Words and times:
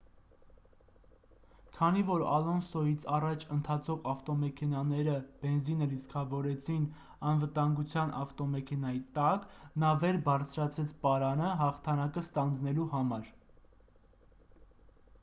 քանի 1.73 1.99
որ 2.05 2.23
ալոնսոյից 2.37 3.03
առաջ 3.17 3.43
ընթացող 3.55 3.99
ավտոմեքենաները 4.13 5.17
բենզինը 5.43 5.87
լիցքավորեցին 5.91 6.87
անվտանգության 7.33 8.13
ավտոմեքենայի 8.21 9.01
տակ 9.19 9.45
նա 9.85 9.91
վեր 10.05 10.19
բարձրացրեց 10.29 10.95
պարանը 11.05 11.51
հաղթանակը 11.65 12.25
ստանձնելու 12.29 12.89
համար 12.95 13.29